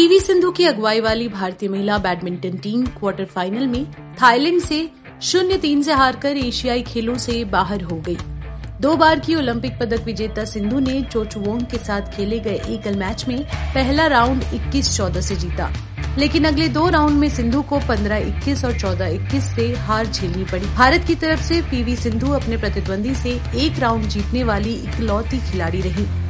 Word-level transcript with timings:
PV 0.00 0.20
Sindhu 0.20 0.50
की 0.50 0.64
अगुवाई 0.64 1.00
वाली 1.00 1.28
भारतीय 1.28 1.68
महिला 1.68 1.98
बैडमिंटन 1.98 2.56
टीम 2.56 2.86
क्वार्टर 2.86 3.24
फाइनल 3.24 3.66
में 3.66 3.92
थाईलैंड 3.92 4.62
से 4.62 4.90
शून्य 5.22 5.56
तीन 5.56 5.82
से 5.82 5.92
हारकर 5.92 6.36
एशियाई 6.36 6.82
खेलों 6.82 7.18
से 7.18 7.44
बाहर 7.44 7.82
हो 7.82 7.96
गई। 7.96 8.16
दो 8.80 8.96
बार 8.96 9.20
की 9.20 9.34
ओलंपिक 9.34 9.72
पदक 9.78 10.04
विजेता 10.04 10.44
सिंधु 10.44 10.78
ने 10.78 11.02
चोचुवोंग 11.02 11.60
के 11.62 11.78
साथ 11.78 12.00
खेले 12.00 12.38
गए 12.38 12.60
एकल 12.68 12.96
मैच 12.96 13.24
में 13.28 13.44
पहला 13.44 14.06
राउंड 14.06 14.42
21-14 14.42 15.20
से 15.20 15.36
जीता। 15.36 15.72
लेकिन 16.18 16.44
अगले 16.44 16.68
दो 16.68 16.88
राउंड 16.88 17.18
में 17.18 17.28
सिंधु 17.28 17.62
को 17.62 17.78
15-21 17.78 18.64
और 18.64 18.78
14-21 18.78 19.44
से 19.44 19.74
हार 19.76 20.06
झेलनी 20.06 20.44
पड़ी। 20.44 20.66
भारत 20.66 21.04
की 21.06 21.14
तरफ़ 21.14 21.42
से 21.42 21.62
पीवी 21.62 21.96
सिंधु 21.96 22.32
अपने 22.32 22.56
प्रतिद्वंदी 22.56 23.14
से 23.14 23.40
एक 23.54 23.78
राउंड 23.78 24.04
जीतने 24.04 24.44
वाली 24.44 24.72
इकलौती 24.72 25.38
खिलाड़ी 25.38 25.80
रही। 25.80 26.29